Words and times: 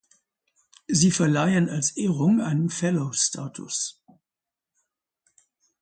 Sie 0.87 1.11
verleihen 1.11 1.69
als 1.69 1.95
Ehrung 1.95 2.41
einen 2.41 2.71
Fellow-Status. 2.71 4.01